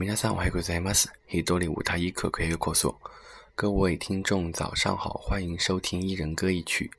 [0.00, 1.08] 皆さんおはようございます。
[1.28, 2.94] 一多里舞台一可可以扩缩。
[3.54, 6.90] 各位听众早上好，欢迎收听一人歌一曲。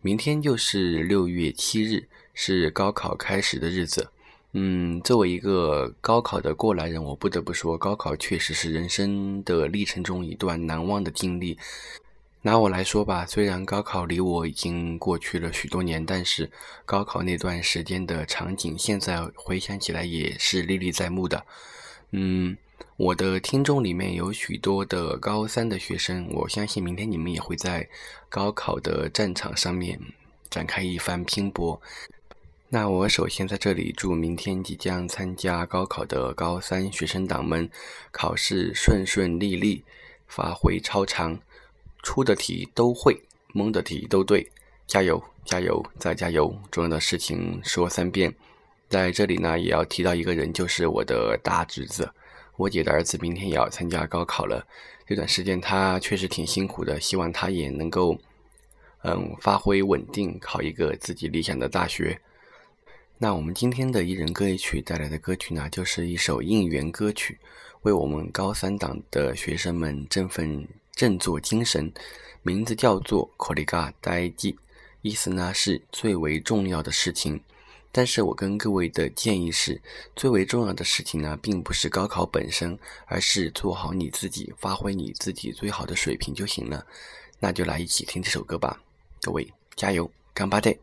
[0.00, 4.10] 明天就是六月七日，是高考开始的日子。
[4.52, 11.58] 嗯，作为一个高考的过来人，我不得不说，高考确实是人生的历程中一段难忘的经历。
[12.40, 16.50] 拿我来说吧，虽然高考离我已经过去了许多年，但是
[16.84, 21.44] 高考那段时间的场景，现在回想起来也是历历在目的。
[22.11, 22.57] 嗯，
[22.97, 27.87] 我的听众里面有许多的高三的学生，我相信明天你们也会在
[28.27, 29.99] 高考的战场上面
[30.49, 31.81] 展开一番拼搏。
[32.67, 37.69] 那我首先在这里祝明天即将参加高考的高三学生党们
[38.11, 39.83] 考试顺顺利利，
[40.27, 41.39] 发挥超常。
[42.03, 43.21] 出的题都会，
[43.53, 44.49] 蒙的题都对，
[44.87, 46.51] 加油，加油，再加油！
[46.71, 48.33] 重要的事情说三遍。
[48.90, 52.10] 在这里呢，也要提到一个人，就是我的大侄子，
[52.56, 54.66] 我姐的儿子，明天也要参加高考了。
[55.06, 58.18] 这段时间他确实挺辛苦的，希望他也能够，
[59.02, 62.20] 嗯，发挥稳定，考一个自己理想的大学。
[63.18, 67.38] 那我们今天的一人歌一曲带来的歌曲呢，就是一首应援歌曲，
[67.82, 70.66] 为我们高三党的学生们振奋。
[70.96, 71.92] 振作精神，
[72.42, 74.56] 名字叫做“コリガダイジ”，
[75.02, 77.38] 意思呢是最为重要的事情。
[77.91, 79.81] 但是我跟各位的建议是，
[80.15, 86.85] 最为重要的事情呢，并不是高考本身，而是做好你自己，发挥你自己最好的水平就行了。
[87.39, 88.81] 那就来一起听这首歌吧，
[89.21, 90.79] 各位加油，干巴爹！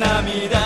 [0.00, 0.62] 涙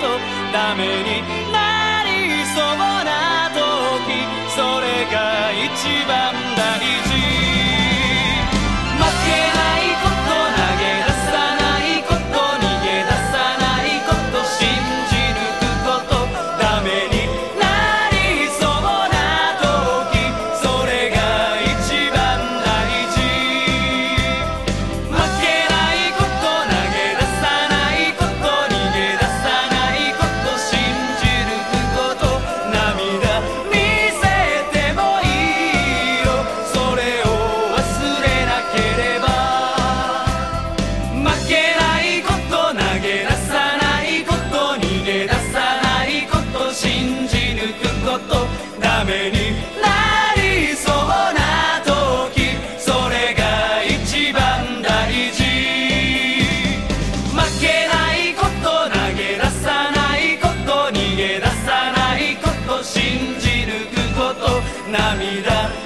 [0.00, 0.06] と
[0.52, 1.22] ダメに
[1.52, 3.58] なりそうな時
[4.54, 6.58] それが一番大
[7.08, 7.19] 事。
[64.90, 65.79] 涙